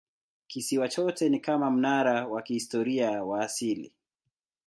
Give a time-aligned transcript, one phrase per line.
[0.47, 3.91] Kisiwa chote ni kama mnara wa kihistoria wa asili.